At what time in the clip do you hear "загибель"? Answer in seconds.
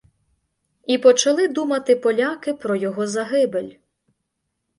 3.07-3.69